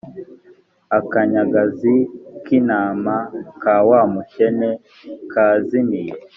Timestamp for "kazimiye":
5.31-6.13